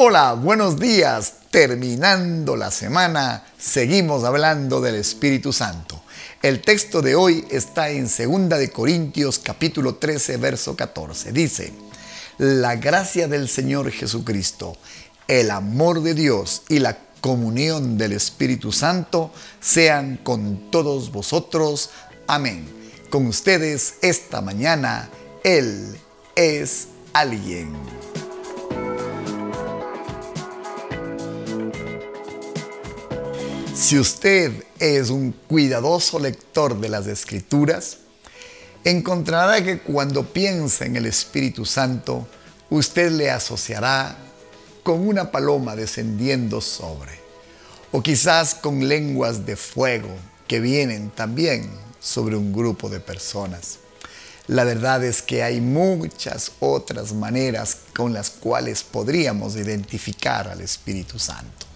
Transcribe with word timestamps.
Hola, 0.00 0.34
buenos 0.34 0.78
días. 0.78 1.32
Terminando 1.50 2.54
la 2.54 2.70
semana, 2.70 3.42
seguimos 3.58 4.22
hablando 4.22 4.80
del 4.80 4.94
Espíritu 4.94 5.52
Santo. 5.52 6.00
El 6.40 6.60
texto 6.60 7.02
de 7.02 7.16
hoy 7.16 7.44
está 7.50 7.90
en 7.90 8.04
2 8.04 8.48
de 8.60 8.70
Corintios 8.70 9.40
capítulo 9.40 9.96
13, 9.96 10.36
verso 10.36 10.76
14. 10.76 11.32
Dice: 11.32 11.72
La 12.38 12.76
gracia 12.76 13.26
del 13.26 13.48
Señor 13.48 13.90
Jesucristo, 13.90 14.76
el 15.26 15.50
amor 15.50 16.00
de 16.04 16.14
Dios 16.14 16.62
y 16.68 16.78
la 16.78 16.96
comunión 17.20 17.98
del 17.98 18.12
Espíritu 18.12 18.70
Santo 18.70 19.32
sean 19.60 20.16
con 20.18 20.70
todos 20.70 21.10
vosotros. 21.10 21.90
Amén. 22.28 22.68
Con 23.10 23.26
ustedes 23.26 23.94
esta 24.02 24.42
mañana, 24.42 25.10
Él 25.42 25.98
es 26.36 26.86
alguien. 27.12 27.72
Si 33.88 33.98
usted 33.98 34.52
es 34.78 35.08
un 35.08 35.32
cuidadoso 35.32 36.18
lector 36.18 36.78
de 36.78 36.90
las 36.90 37.06
escrituras, 37.06 37.96
encontrará 38.84 39.64
que 39.64 39.78
cuando 39.78 40.30
piensa 40.30 40.84
en 40.84 40.96
el 40.96 41.06
Espíritu 41.06 41.64
Santo, 41.64 42.28
usted 42.68 43.10
le 43.12 43.30
asociará 43.30 44.14
con 44.82 45.08
una 45.08 45.30
paloma 45.30 45.74
descendiendo 45.74 46.60
sobre, 46.60 47.12
o 47.90 48.02
quizás 48.02 48.54
con 48.54 48.86
lenguas 48.86 49.46
de 49.46 49.56
fuego 49.56 50.14
que 50.46 50.60
vienen 50.60 51.08
también 51.08 51.70
sobre 51.98 52.36
un 52.36 52.52
grupo 52.52 52.90
de 52.90 53.00
personas. 53.00 53.78
La 54.48 54.64
verdad 54.64 55.02
es 55.02 55.22
que 55.22 55.42
hay 55.42 55.62
muchas 55.62 56.52
otras 56.60 57.14
maneras 57.14 57.78
con 57.96 58.12
las 58.12 58.28
cuales 58.28 58.82
podríamos 58.82 59.56
identificar 59.56 60.46
al 60.46 60.60
Espíritu 60.60 61.18
Santo. 61.18 61.66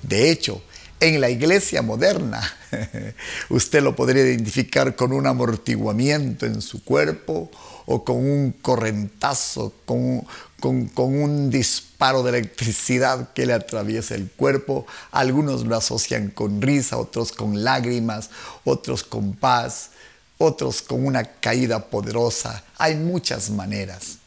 De 0.00 0.30
hecho, 0.30 0.62
en 1.00 1.20
la 1.20 1.30
iglesia 1.30 1.80
moderna, 1.80 2.42
usted 3.48 3.82
lo 3.82 3.96
podría 3.96 4.22
identificar 4.22 4.94
con 4.94 5.12
un 5.12 5.26
amortiguamiento 5.26 6.44
en 6.44 6.60
su 6.60 6.84
cuerpo 6.84 7.50
o 7.86 8.04
con 8.04 8.16
un 8.16 8.52
correntazo, 8.52 9.72
con, 9.86 10.24
con, 10.60 10.90
un 10.96 11.50
disparo 11.50 12.22
de 12.22 12.30
electricidad 12.30 13.32
que 13.32 13.46
le 13.46 13.54
atraviesa 13.54 14.14
el 14.14 14.30
cuerpo. 14.30 14.86
Algunos 15.10 15.64
lo 15.64 15.74
asocian 15.74 16.28
con 16.28 16.60
risa, 16.60 16.98
otros 16.98 17.32
con 17.32 17.64
lágrimas, 17.64 18.30
otros 18.64 19.02
con 19.02 19.32
paz, 19.32 19.90
otros 20.36 20.82
con 20.82 21.04
una 21.04 21.24
caída 21.24 21.86
poderosa. 21.86 22.62
Hay 22.76 22.94
muchas 22.94 23.50
maneras. 23.50 24.18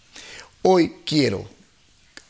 Hoy 0.63 0.95
quiero, 1.05 1.47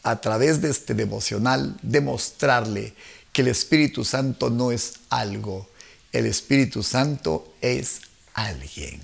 a 0.03 0.19
través 0.19 0.61
de 0.61 0.69
este 0.69 0.93
devocional, 0.93 1.77
demostrarle 1.81 2.93
que 3.33 3.41
el 3.41 3.49
Espíritu 3.49 4.05
Santo 4.05 4.49
no 4.49 4.71
es 4.71 4.93
algo, 5.09 5.67
el 6.11 6.27
Espíritu 6.27 6.83
Santo 6.83 7.53
es 7.61 8.01
alguien. 8.33 9.01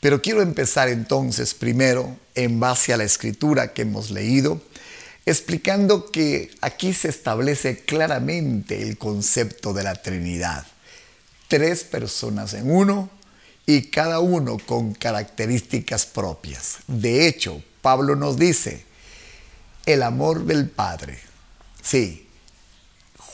Pero 0.00 0.22
quiero 0.22 0.42
empezar 0.42 0.88
entonces 0.88 1.54
primero, 1.54 2.16
en 2.34 2.60
base 2.60 2.92
a 2.92 2.96
la 2.96 3.04
escritura 3.04 3.72
que 3.72 3.82
hemos 3.82 4.10
leído, 4.10 4.62
explicando 5.26 6.10
que 6.10 6.50
aquí 6.60 6.92
se 6.92 7.08
establece 7.08 7.78
claramente 7.84 8.82
el 8.82 8.96
concepto 8.96 9.72
de 9.72 9.82
la 9.82 9.94
Trinidad. 9.96 10.66
Tres 11.48 11.82
personas 11.84 12.54
en 12.54 12.70
uno 12.70 13.10
y 13.66 13.90
cada 13.90 14.20
uno 14.20 14.58
con 14.58 14.94
características 14.94 16.06
propias. 16.06 16.78
De 16.86 17.26
hecho, 17.26 17.62
Pablo 17.82 18.14
nos 18.14 18.38
dice, 18.38 18.84
el 19.84 20.02
amor 20.02 20.44
del 20.44 20.68
Padre. 20.68 21.18
Sí, 21.82 22.27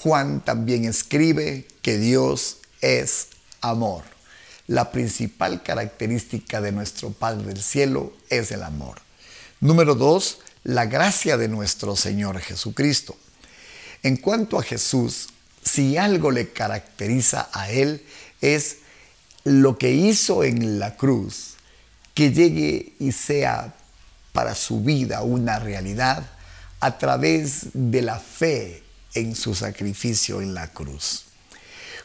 Juan 0.04 0.44
también 0.44 0.84
escribe 0.84 1.66
que 1.80 1.96
Dios 1.96 2.58
es 2.82 3.28
amor. 3.62 4.02
La 4.66 4.92
principal 4.92 5.62
característica 5.62 6.60
de 6.60 6.72
nuestro 6.72 7.08
Padre 7.08 7.46
del 7.46 7.62
Cielo 7.62 8.12
es 8.28 8.50
el 8.50 8.64
amor. 8.64 8.98
Número 9.60 9.94
dos, 9.94 10.40
la 10.62 10.84
gracia 10.84 11.38
de 11.38 11.48
nuestro 11.48 11.96
Señor 11.96 12.38
Jesucristo. 12.40 13.16
En 14.02 14.18
cuanto 14.18 14.58
a 14.58 14.62
Jesús, 14.62 15.28
si 15.62 15.96
algo 15.96 16.30
le 16.30 16.50
caracteriza 16.52 17.48
a 17.54 17.70
Él 17.70 18.04
es 18.42 18.80
lo 19.44 19.78
que 19.78 19.92
hizo 19.92 20.44
en 20.44 20.78
la 20.78 20.98
cruz, 20.98 21.54
que 22.12 22.30
llegue 22.30 22.92
y 22.98 23.12
sea 23.12 23.72
para 24.34 24.54
su 24.54 24.82
vida 24.82 25.22
una 25.22 25.60
realidad 25.60 26.28
a 26.80 26.98
través 26.98 27.68
de 27.72 28.02
la 28.02 28.18
fe 28.18 28.83
en 29.14 29.34
su 29.34 29.54
sacrificio 29.54 30.40
en 30.40 30.54
la 30.54 30.68
cruz. 30.68 31.24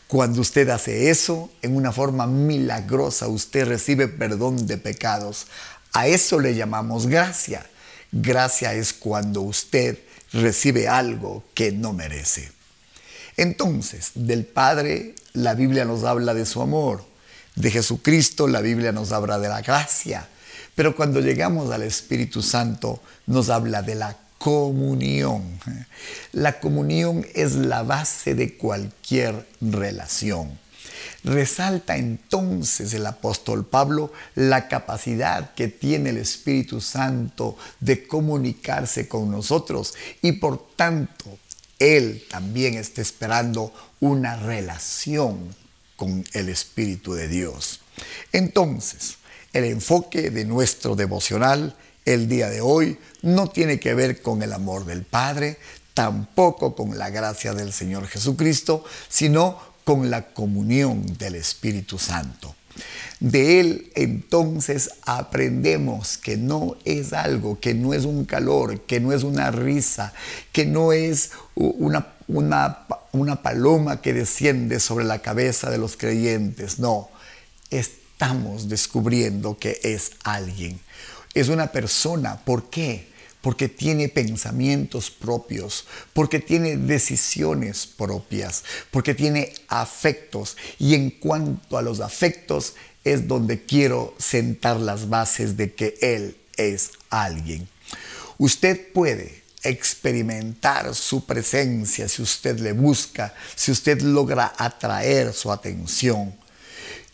Cuando 0.08 0.42
usted 0.42 0.70
hace 0.70 1.12
eso, 1.12 1.52
en 1.62 1.76
una 1.76 1.92
forma 1.92 2.26
milagrosa, 2.26 3.28
usted 3.28 3.68
recibe 3.68 4.08
perdón 4.08 4.66
de 4.66 4.78
pecados. 4.78 5.46
A 5.94 6.08
eso 6.08 6.40
le 6.40 6.56
llamamos 6.56 7.06
gracia. 7.06 7.66
Gracia 8.12 8.74
es 8.74 8.94
cuando 8.94 9.42
usted 9.42 10.00
recibe 10.34 10.88
algo 10.88 11.44
que 11.54 11.72
no 11.72 11.94
merece. 11.94 12.52
Entonces, 13.38 14.12
del 14.16 14.46
Padre, 14.46 15.16
la 15.34 15.54
Biblia 15.54 15.86
nos 15.86 16.04
habla 16.04 16.34
de 16.34 16.46
su 16.46 16.62
amor. 16.62 17.06
De 17.56 17.70
Jesucristo, 17.70 18.48
la 18.48 18.62
Biblia 18.62 18.92
nos 18.92 19.12
habla 19.12 19.38
de 19.38 19.50
la 19.50 19.62
gracia. 19.62 20.28
Pero 20.74 20.96
cuando 20.96 21.20
llegamos 21.20 21.72
al 21.72 21.84
Espíritu 21.84 22.42
Santo, 22.42 23.02
nos 23.28 23.50
habla 23.50 23.82
de 23.82 23.96
la 23.96 24.18
comunión. 24.40 25.60
La 26.32 26.60
comunión 26.60 27.28
es 27.36 27.54
la 27.56 27.84
base 27.84 28.34
de 28.34 28.58
cualquier 28.58 29.48
relación. 29.62 30.58
Resalta 31.24 31.98
entonces 31.98 32.94
el 32.94 33.06
apóstol 33.06 33.66
Pablo 33.66 34.12
la 34.36 34.68
capacidad 34.68 35.54
que 35.54 35.68
tiene 35.68 36.12
el 36.12 36.18
Espíritu 36.18 36.82
Santo 36.82 37.58
de 37.80 38.08
comunicarse 38.08 39.08
con 39.08 39.30
nosotros 39.30 39.94
y 40.22 40.34
por 40.34 40.76
tanto 40.76 41.38
Él 41.78 42.24
también 42.30 42.76
está 42.76 43.02
esperando 43.02 43.74
una 44.00 44.38
relación 44.38 45.54
con 45.98 46.24
el 46.34 46.48
Espíritu 46.48 47.14
de 47.14 47.28
Dios. 47.28 47.82
Entonces, 48.32 49.18
el 49.52 49.66
enfoque 49.66 50.30
de 50.30 50.46
nuestro 50.46 50.96
devocional 50.96 51.76
el 52.14 52.28
día 52.28 52.50
de 52.50 52.60
hoy 52.60 52.98
no 53.22 53.50
tiene 53.50 53.80
que 53.80 53.94
ver 53.94 54.24
con 54.24 54.42
el 54.42 54.54
amor 54.54 54.86
del 54.86 55.04
Padre, 55.04 55.58
tampoco 55.94 56.76
con 56.76 56.98
la 56.98 57.12
gracia 57.12 57.54
del 57.54 57.72
Señor 57.72 58.08
Jesucristo, 58.08 58.84
sino 59.08 59.60
con 59.84 60.10
la 60.10 60.34
comunión 60.34 61.06
del 61.18 61.36
Espíritu 61.36 62.00
Santo. 62.00 62.56
De 63.20 63.60
Él 63.60 63.92
entonces 63.94 64.90
aprendemos 65.06 66.18
que 66.18 66.36
no 66.36 66.78
es 66.84 67.14
algo, 67.14 67.60
que 67.60 67.76
no 67.76 67.94
es 67.94 68.06
un 68.06 68.26
calor, 68.26 68.82
que 68.82 69.00
no 69.00 69.14
es 69.14 69.24
una 69.24 69.52
risa, 69.52 70.14
que 70.52 70.66
no 70.66 70.94
es 70.94 71.32
una, 71.54 72.14
una, 72.28 72.88
una 73.12 73.44
paloma 73.44 74.02
que 74.02 74.14
desciende 74.14 74.80
sobre 74.80 75.06
la 75.06 75.20
cabeza 75.20 75.70
de 75.70 75.78
los 75.78 75.96
creyentes. 75.96 76.80
No, 76.80 77.10
estamos 77.70 78.68
descubriendo 78.68 79.60
que 79.60 79.80
es 79.84 80.14
alguien 80.24 80.80
es 81.34 81.50
una 81.50 81.72
persona. 81.72 82.38
¿Por 82.44 82.70
qué? 82.70 83.10
Porque 83.42 83.70
tiene 83.70 84.10
pensamientos 84.10 85.10
propios, 85.10 85.86
porque 86.14 86.40
tiene 86.40 86.76
decisiones 86.76 87.88
propias, 87.88 88.64
porque 88.92 89.16
tiene 89.16 89.54
afectos. 89.68 90.58
Y 90.78 90.96
en 90.96 91.10
cuanto 91.12 91.78
a 91.78 91.82
los 91.82 92.02
afectos, 92.02 92.74
es 93.04 93.28
donde 93.28 93.64
quiero 93.64 94.14
sentar 94.18 94.78
las 94.78 95.10
bases 95.10 95.56
de 95.56 95.74
que 95.74 95.98
Él 96.02 96.38
es 96.58 96.92
alguien. 97.10 97.68
Usted 98.38 98.92
puede 98.94 99.44
experimentar 99.64 100.94
su 100.96 101.26
presencia 101.26 102.08
si 102.08 102.22
usted 102.22 102.60
le 102.60 102.72
busca, 102.72 103.34
si 103.56 103.72
usted 103.72 104.02
logra 104.02 104.54
atraer 104.58 105.34
su 105.34 105.52
atención. 105.52 106.34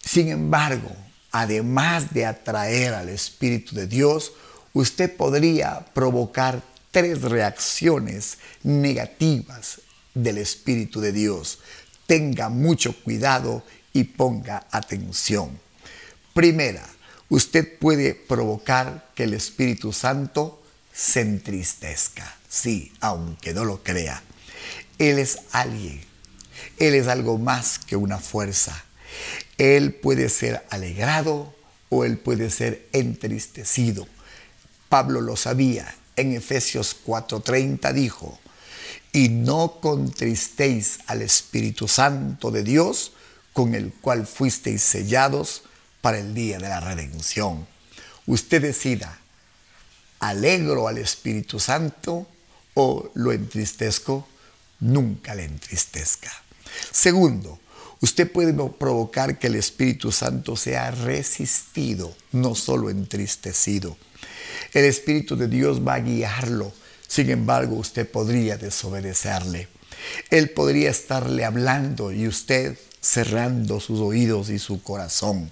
Sin 0.03 0.29
embargo, 0.29 0.95
además 1.35 2.13
de 2.13 2.25
atraer 2.25 2.93
al 2.93 3.09
Espíritu 3.09 3.75
de 3.75 3.87
Dios, 3.87 4.31
usted 4.71 5.13
podría 5.13 5.85
provocar 5.93 6.61
tres 6.91 7.23
reacciones 7.23 8.37
negativas 8.63 9.81
del 10.13 10.37
Espíritu 10.37 11.01
de 11.01 11.11
Dios. 11.11 11.59
Tenga 12.07 12.47
mucho 12.47 12.95
cuidado 13.03 13.65
y 13.91 14.05
ponga 14.05 14.65
atención. 14.71 15.59
Primera, 16.33 16.87
usted 17.27 17.79
puede 17.79 18.15
provocar 18.15 19.09
que 19.13 19.23
el 19.23 19.33
Espíritu 19.33 19.91
Santo 19.91 20.63
se 20.93 21.19
entristezca. 21.19 22.33
Sí, 22.47 22.93
aunque 23.01 23.53
no 23.53 23.65
lo 23.65 23.83
crea. 23.83 24.23
Él 24.99 25.19
es 25.19 25.39
alguien. 25.51 26.01
Él 26.77 26.93
es 26.93 27.09
algo 27.09 27.37
más 27.37 27.77
que 27.77 27.97
una 27.97 28.19
fuerza. 28.19 28.85
Él 29.57 29.93
puede 29.93 30.29
ser 30.29 30.65
alegrado 30.69 31.53
o 31.89 32.03
él 32.03 32.17
puede 32.17 32.49
ser 32.49 32.87
entristecido. 32.91 34.07
Pablo 34.89 35.21
lo 35.21 35.35
sabía. 35.35 35.95
En 36.15 36.33
Efesios 36.33 36.95
4:30 37.05 37.93
dijo, 37.93 38.39
y 39.15 39.29
no 39.29 39.79
contristéis 39.79 40.99
al 41.07 41.21
Espíritu 41.21 41.87
Santo 41.87 42.51
de 42.51 42.63
Dios, 42.63 43.13
con 43.53 43.73
el 43.73 43.93
cual 43.93 44.27
fuisteis 44.27 44.81
sellados 44.81 45.63
para 46.01 46.19
el 46.19 46.33
día 46.33 46.59
de 46.59 46.67
la 46.67 46.81
redención. 46.81 47.65
Usted 48.25 48.61
decida, 48.61 49.17
¿alegro 50.19 50.89
al 50.89 50.97
Espíritu 50.97 51.61
Santo 51.61 52.27
o 52.73 53.09
lo 53.13 53.31
entristezco? 53.31 54.27
Nunca 54.81 55.33
le 55.33 55.45
entristezca. 55.45 56.31
Segundo, 56.91 57.59
usted 58.01 58.31
puede 58.31 58.53
provocar 58.53 59.39
que 59.39 59.47
el 59.47 59.55
Espíritu 59.55 60.11
Santo 60.11 60.55
sea 60.55 60.91
resistido, 60.91 62.15
no 62.31 62.55
solo 62.55 62.89
entristecido. 62.89 63.97
El 64.73 64.85
Espíritu 64.85 65.35
de 65.35 65.47
Dios 65.47 65.85
va 65.85 65.95
a 65.95 65.99
guiarlo 65.99 66.73
sin 67.07 67.29
embargo, 67.29 67.75
usted 67.75 68.09
podría 68.09 68.57
desobedecerle. 68.57 69.67
Él 70.29 70.49
podría 70.49 70.89
estarle 70.89 71.45
hablando 71.45 72.11
y 72.11 72.27
usted 72.27 72.77
cerrando 72.99 73.79
sus 73.79 73.99
oídos 73.99 74.49
y 74.49 74.59
su 74.59 74.81
corazón. 74.81 75.51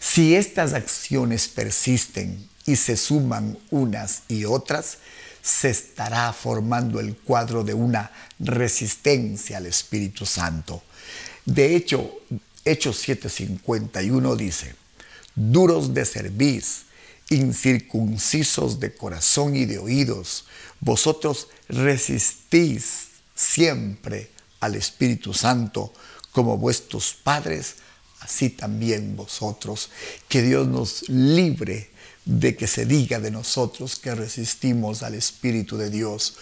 Si 0.00 0.34
estas 0.34 0.72
acciones 0.72 1.48
persisten 1.48 2.48
y 2.66 2.76
se 2.76 2.96
suman 2.96 3.58
unas 3.70 4.22
y 4.28 4.44
otras, 4.44 4.98
se 5.42 5.70
estará 5.70 6.32
formando 6.32 7.00
el 7.00 7.16
cuadro 7.16 7.64
de 7.64 7.74
una 7.74 8.10
resistencia 8.38 9.58
al 9.58 9.66
Espíritu 9.66 10.24
Santo. 10.24 10.82
De 11.44 11.74
hecho, 11.76 12.20
Hechos 12.64 13.06
7:51 13.06 14.36
dice, 14.36 14.74
duros 15.34 15.94
de 15.94 16.04
cerviz, 16.04 16.84
incircuncisos 17.30 18.78
de 18.78 18.94
corazón 18.94 19.56
y 19.56 19.64
de 19.64 19.78
oídos, 19.78 20.44
vosotros 20.80 21.48
resistís 21.68 23.08
siempre 23.34 24.30
al 24.60 24.76
Espíritu 24.76 25.34
Santo 25.34 25.92
como 26.30 26.56
vuestros 26.56 27.14
padres, 27.14 27.76
así 28.20 28.50
también 28.50 29.16
vosotros. 29.16 29.90
Que 30.28 30.42
Dios 30.42 30.68
nos 30.68 31.08
libre 31.08 31.90
de 32.24 32.54
que 32.56 32.66
se 32.68 32.86
diga 32.86 33.18
de 33.18 33.30
nosotros 33.30 33.96
que 33.96 34.14
resistimos 34.14 35.02
al 35.02 35.14
Espíritu 35.14 35.76
de 35.76 35.90
Dios. 35.90 36.34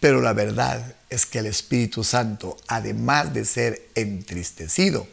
Pero 0.00 0.22
la 0.22 0.32
verdad 0.32 0.96
es 1.10 1.26
que 1.26 1.40
el 1.40 1.46
Espíritu 1.46 2.04
Santo, 2.04 2.56
además 2.66 3.34
de 3.34 3.44
ser 3.44 3.88
entristecido, 3.94 5.06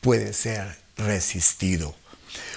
puede 0.00 0.32
ser 0.32 0.78
resistido. 0.96 1.94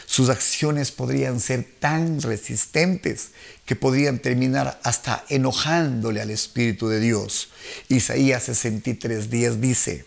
Sus 0.06 0.30
acciones 0.30 0.92
podrían 0.92 1.40
ser 1.40 1.66
tan 1.80 2.22
resistentes 2.22 3.32
que 3.66 3.76
podrían 3.76 4.20
terminar 4.20 4.80
hasta 4.84 5.26
enojándole 5.30 6.22
al 6.22 6.30
Espíritu 6.30 6.88
de 6.88 7.00
Dios. 7.00 7.50
Isaías 7.90 8.48
63:10 8.48 9.56
dice, 9.60 10.06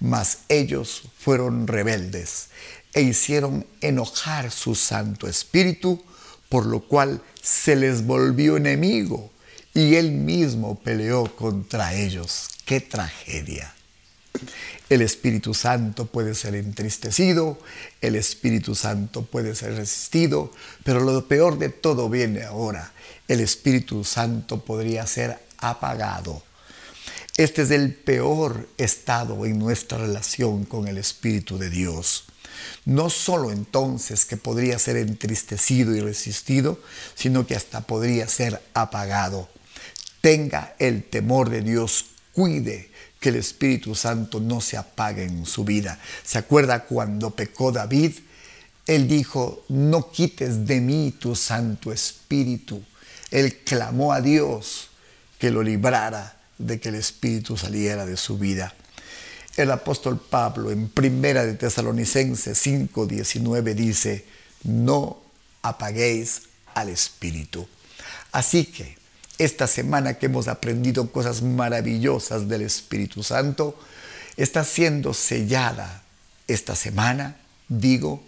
mas 0.00 0.38
ellos 0.48 1.04
fueron 1.18 1.66
rebeldes 1.66 2.48
e 2.92 3.02
hicieron 3.02 3.66
enojar 3.80 4.50
su 4.50 4.74
Santo 4.74 5.28
Espíritu, 5.28 6.04
por 6.48 6.66
lo 6.66 6.80
cual 6.80 7.22
se 7.40 7.76
les 7.76 8.04
volvió 8.04 8.56
enemigo 8.56 9.30
y 9.74 9.96
él 9.96 10.12
mismo 10.12 10.78
peleó 10.78 11.34
contra 11.34 11.94
ellos. 11.94 12.48
¡Qué 12.64 12.80
tragedia! 12.80 13.74
El 14.88 15.02
Espíritu 15.02 15.54
Santo 15.54 16.06
puede 16.06 16.34
ser 16.34 16.54
entristecido, 16.54 17.58
el 18.00 18.16
Espíritu 18.16 18.74
Santo 18.74 19.22
puede 19.22 19.54
ser 19.54 19.74
resistido, 19.74 20.52
pero 20.84 21.00
lo 21.00 21.26
peor 21.26 21.58
de 21.58 21.68
todo 21.68 22.08
viene 22.08 22.44
ahora. 22.44 22.92
El 23.26 23.40
Espíritu 23.40 24.04
Santo 24.04 24.64
podría 24.64 25.06
ser 25.06 25.38
apagado. 25.58 26.42
Este 27.36 27.62
es 27.62 27.70
el 27.70 27.94
peor 27.94 28.68
estado 28.76 29.44
en 29.46 29.58
nuestra 29.58 29.98
relación 29.98 30.64
con 30.64 30.86
el 30.86 30.98
Espíritu 30.98 31.58
de 31.58 31.70
Dios. 31.70 32.26
No 32.84 33.10
solo 33.10 33.50
entonces 33.50 34.24
que 34.24 34.36
podría 34.36 34.78
ser 34.78 34.96
entristecido 34.96 35.96
y 35.96 36.00
resistido, 36.00 36.78
sino 37.16 37.46
que 37.46 37.56
hasta 37.56 37.80
podría 37.80 38.28
ser 38.28 38.62
apagado. 38.74 39.48
Tenga 40.24 40.74
el 40.78 41.04
temor 41.04 41.50
de 41.50 41.60
Dios, 41.60 42.06
cuide 42.32 42.88
que 43.20 43.28
el 43.28 43.36
Espíritu 43.36 43.94
Santo 43.94 44.40
no 44.40 44.62
se 44.62 44.78
apague 44.78 45.22
en 45.22 45.44
su 45.44 45.64
vida. 45.64 46.00
¿Se 46.24 46.38
acuerda 46.38 46.84
cuando 46.84 47.32
pecó 47.32 47.72
David? 47.72 48.12
Él 48.86 49.06
dijo, 49.06 49.66
no 49.68 50.10
quites 50.10 50.66
de 50.66 50.80
mí 50.80 51.14
tu 51.18 51.36
Santo 51.36 51.92
Espíritu. 51.92 52.82
Él 53.30 53.58
clamó 53.66 54.14
a 54.14 54.22
Dios 54.22 54.88
que 55.38 55.50
lo 55.50 55.62
librara 55.62 56.40
de 56.56 56.80
que 56.80 56.88
el 56.88 56.94
Espíritu 56.94 57.58
saliera 57.58 58.06
de 58.06 58.16
su 58.16 58.38
vida. 58.38 58.72
El 59.58 59.70
apóstol 59.70 60.18
Pablo 60.18 60.70
en 60.70 60.88
Primera 60.88 61.44
de 61.44 61.52
Tesalonicenses 61.52 62.66
5:19 62.66 63.74
dice, 63.74 64.24
no 64.62 65.20
apaguéis 65.60 66.44
al 66.72 66.88
Espíritu. 66.88 67.68
Así 68.32 68.64
que 68.64 69.03
esta 69.38 69.66
semana 69.66 70.14
que 70.14 70.26
hemos 70.26 70.48
aprendido 70.48 71.10
cosas 71.10 71.42
maravillosas 71.42 72.48
del 72.48 72.62
Espíritu 72.62 73.22
Santo, 73.22 73.76
está 74.36 74.64
siendo 74.64 75.14
sellada 75.14 76.02
esta 76.46 76.76
semana, 76.76 77.36
digo, 77.68 78.22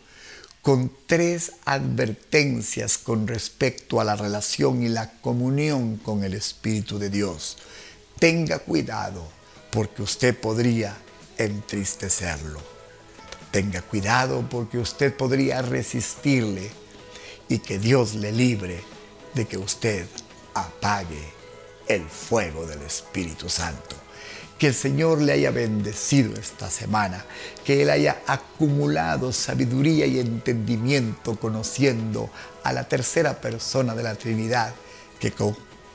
con 0.62 0.91
tres 1.06 1.53
advertencias 1.64 2.99
con 2.99 3.29
respecto 3.29 4.00
a 4.00 4.05
la 4.05 4.17
relación 4.17 4.82
y 4.82 4.88
la 4.88 5.12
comunión 5.20 5.97
con 5.97 6.25
el 6.25 6.35
Espíritu 6.35 6.99
de 6.99 7.09
Dios. 7.09 7.59
Tenga 8.19 8.59
cuidado 8.59 9.29
porque 9.70 10.02
usted 10.02 10.37
podría 10.37 10.97
entristecerlo. 11.38 12.61
Tenga 13.52 13.81
cuidado 13.82 14.49
porque 14.50 14.79
usted 14.79 15.14
podría 15.14 15.62
resistirle 15.62 16.70
y 17.49 17.59
que 17.59 17.79
Dios 17.79 18.14
le 18.14 18.32
libre 18.32 18.82
de 19.35 19.47
que 19.47 19.59
usted 19.59 20.06
apague 20.56 21.32
el 21.87 22.08
fuego 22.08 22.67
del 22.67 22.82
Espíritu 22.82 23.49
Santo. 23.49 23.97
Que 24.58 24.69
el 24.69 24.75
Señor 24.75 25.20
le 25.20 25.32
haya 25.32 25.50
bendecido 25.50 26.35
esta 26.35 26.70
semana, 26.70 27.25
que 27.64 27.82
Él 27.82 27.91
haya 27.91 28.23
acumulado 28.26 29.31
sabiduría 29.31 30.06
y 30.06 30.19
entendimiento 30.19 31.38
conociendo 31.38 32.31
a 32.64 32.73
la 32.73 32.88
tercera 32.88 33.41
persona 33.41 33.94
de 33.94 34.03
la 34.03 34.14
Trinidad, 34.14 34.75
que 35.20 35.32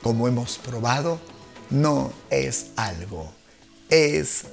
como 0.00 0.28
hemos 0.28 0.58
probado, 0.58 1.18
no 1.70 2.12
es 2.30 2.66
algo, 2.76 3.32
es 3.88 4.44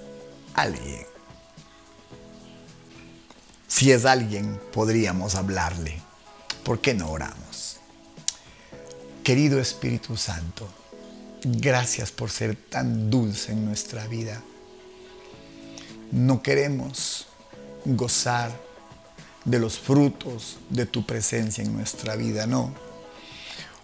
alguien. 0.56 1.06
Si 3.68 3.92
es 3.92 4.06
alguien, 4.06 4.60
podríamos 4.74 5.36
hablarle. 5.36 6.02
¿Por 6.64 6.82
qué 6.82 6.96
no 6.96 7.12
oramos? 7.12 7.49
Querido 9.30 9.60
Espíritu 9.60 10.18
Santo, 10.18 10.68
gracias 11.44 12.12
por 12.12 12.32
ser 12.32 12.56
tan 12.56 13.12
dulce 13.12 13.52
en 13.52 13.64
nuestra 13.64 14.08
vida. 14.08 14.42
No 16.12 16.42
queremos 16.42 17.28
gozar 17.86 18.52
de 19.46 19.60
los 19.60 19.78
frutos 19.78 20.58
de 20.72 20.88
tu 20.88 21.06
presencia 21.06 21.64
en 21.64 21.74
nuestra 21.74 22.16
vida, 22.16 22.48
no. 22.48 22.74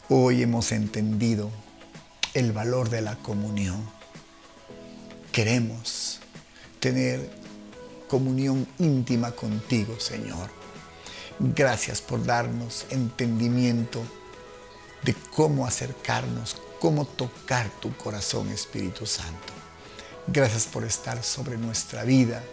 Hoy 0.09 0.41
hemos 0.41 0.71
entendido 0.71 1.51
el 2.33 2.51
valor 2.51 2.89
de 2.89 3.03
la 3.03 3.15
comunión. 3.17 3.87
Queremos 5.31 6.21
tener 6.79 7.29
comunión 8.07 8.65
íntima 8.79 9.29
contigo, 9.33 9.99
Señor. 9.99 10.49
Gracias 11.37 12.01
por 12.01 12.25
darnos 12.25 12.87
entendimiento 12.89 14.01
de 15.05 15.13
cómo 15.13 15.67
acercarnos, 15.67 16.57
cómo 16.79 17.05
tocar 17.05 17.69
tu 17.79 17.95
corazón, 17.95 18.49
Espíritu 18.49 19.05
Santo. 19.05 19.53
Gracias 20.25 20.65
por 20.65 20.83
estar 20.83 21.23
sobre 21.23 21.57
nuestra 21.57 22.03
vida. 22.03 22.43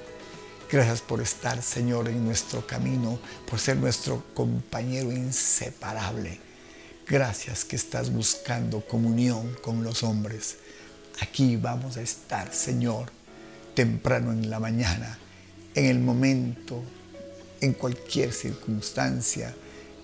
Gracias 0.70 1.00
por 1.00 1.22
estar, 1.22 1.62
Señor, 1.62 2.08
en 2.08 2.22
nuestro 2.22 2.66
camino, 2.66 3.18
por 3.50 3.58
ser 3.58 3.78
nuestro 3.78 4.22
compañero 4.34 5.10
inseparable. 5.10 6.40
Gracias 7.08 7.64
que 7.64 7.76
estás 7.76 8.12
buscando 8.12 8.86
comunión 8.86 9.56
con 9.62 9.82
los 9.82 10.02
hombres. 10.02 10.58
Aquí 11.22 11.56
vamos 11.56 11.96
a 11.96 12.02
estar, 12.02 12.52
Señor, 12.52 13.10
temprano 13.74 14.30
en 14.30 14.50
la 14.50 14.60
mañana, 14.60 15.18
en 15.74 15.86
el 15.86 16.00
momento, 16.00 16.82
en 17.62 17.72
cualquier 17.72 18.34
circunstancia 18.34 19.54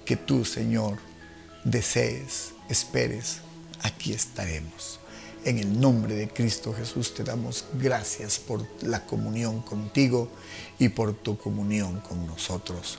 que 0.06 0.16
tú, 0.16 0.46
Señor, 0.46 1.07
desees, 1.64 2.52
esperes, 2.68 3.38
aquí 3.82 4.12
estaremos. 4.12 5.00
En 5.44 5.58
el 5.58 5.80
nombre 5.80 6.14
de 6.14 6.28
Cristo 6.28 6.74
Jesús 6.74 7.14
te 7.14 7.24
damos 7.24 7.64
gracias 7.74 8.38
por 8.38 8.66
la 8.82 9.06
comunión 9.06 9.62
contigo 9.62 10.28
y 10.78 10.88
por 10.88 11.14
tu 11.14 11.38
comunión 11.38 12.00
con 12.00 12.26
nosotros. 12.26 12.98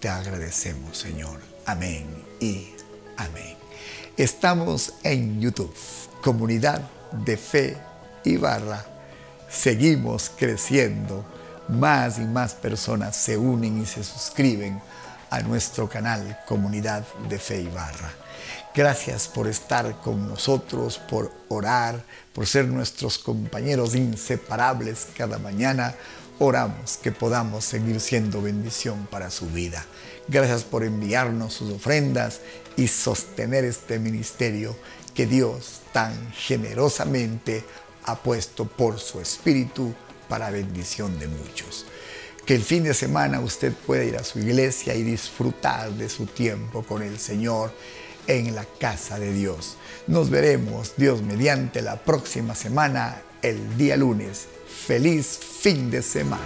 Te 0.00 0.08
agradecemos, 0.08 0.96
Señor. 0.96 1.40
Amén 1.66 2.06
y 2.40 2.68
amén. 3.16 3.56
Estamos 4.16 4.94
en 5.02 5.40
YouTube, 5.40 5.74
Comunidad 6.22 6.88
de 7.12 7.36
Fe 7.36 7.76
Ibarra, 8.24 8.84
seguimos 9.50 10.30
creciendo. 10.36 11.24
Más 11.68 12.18
y 12.18 12.22
más 12.22 12.54
personas 12.54 13.16
se 13.16 13.36
unen 13.36 13.80
y 13.80 13.86
se 13.86 14.02
suscriben 14.02 14.80
a 15.32 15.40
nuestro 15.40 15.88
canal 15.88 16.38
Comunidad 16.46 17.06
de 17.26 17.38
Fe 17.38 17.62
Ibarra. 17.62 18.12
Gracias 18.74 19.28
por 19.28 19.48
estar 19.48 19.98
con 20.02 20.28
nosotros, 20.28 20.98
por 20.98 21.32
orar, 21.48 22.04
por 22.34 22.46
ser 22.46 22.66
nuestros 22.66 23.18
compañeros 23.18 23.94
inseparables 23.94 25.08
cada 25.16 25.38
mañana. 25.38 25.94
Oramos 26.38 26.98
que 26.98 27.12
podamos 27.12 27.64
seguir 27.64 27.98
siendo 28.00 28.42
bendición 28.42 29.06
para 29.10 29.30
su 29.30 29.46
vida. 29.46 29.86
Gracias 30.28 30.64
por 30.64 30.84
enviarnos 30.84 31.54
sus 31.54 31.72
ofrendas 31.72 32.40
y 32.76 32.88
sostener 32.88 33.64
este 33.64 33.98
ministerio 33.98 34.76
que 35.14 35.24
Dios 35.24 35.80
tan 35.92 36.30
generosamente 36.32 37.64
ha 38.04 38.16
puesto 38.16 38.66
por 38.66 39.00
su 39.00 39.18
Espíritu 39.18 39.94
para 40.28 40.50
bendición 40.50 41.18
de 41.18 41.28
muchos 41.28 41.86
que 42.44 42.54
el 42.54 42.62
fin 42.62 42.84
de 42.84 42.94
semana 42.94 43.40
usted 43.40 43.72
pueda 43.72 44.04
ir 44.04 44.16
a 44.16 44.24
su 44.24 44.38
iglesia 44.38 44.94
y 44.94 45.02
disfrutar 45.02 45.92
de 45.92 46.08
su 46.08 46.26
tiempo 46.26 46.82
con 46.82 47.02
el 47.02 47.18
Señor 47.18 47.72
en 48.26 48.54
la 48.54 48.64
casa 48.64 49.18
de 49.18 49.32
Dios. 49.32 49.76
Nos 50.06 50.30
veremos, 50.30 50.94
Dios 50.96 51.22
mediante, 51.22 51.82
la 51.82 51.96
próxima 51.96 52.54
semana, 52.54 53.22
el 53.42 53.76
día 53.76 53.96
lunes. 53.96 54.46
Feliz 54.86 55.38
fin 55.60 55.90
de 55.90 56.02
semana. 56.02 56.42